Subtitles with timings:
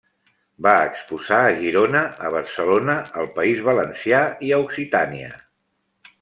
[0.67, 5.31] Va exposar a Girona, a Barcelona, al País Valencià i a Occitània.